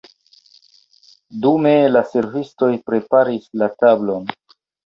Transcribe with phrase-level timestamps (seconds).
[1.43, 4.29] Dume la servistoj preparis la tablon.